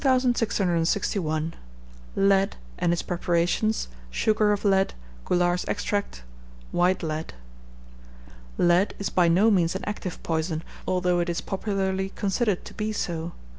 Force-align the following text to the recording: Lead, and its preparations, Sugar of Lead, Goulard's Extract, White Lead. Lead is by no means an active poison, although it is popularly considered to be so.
Lead, 2.15 2.55
and 2.79 2.91
its 2.91 3.01
preparations, 3.03 3.87
Sugar 4.09 4.51
of 4.51 4.65
Lead, 4.65 4.95
Goulard's 5.25 5.63
Extract, 5.67 6.23
White 6.71 7.03
Lead. 7.03 7.35
Lead 8.57 8.95
is 8.97 9.11
by 9.11 9.27
no 9.27 9.51
means 9.51 9.75
an 9.75 9.83
active 9.85 10.23
poison, 10.23 10.63
although 10.87 11.19
it 11.19 11.29
is 11.29 11.41
popularly 11.41 12.09
considered 12.15 12.65
to 12.65 12.73
be 12.73 12.91
so. 12.91 13.33